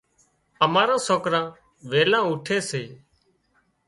[0.73, 1.45] ماران سوڪران
[1.89, 2.83] ويلان اُوٺي سي۔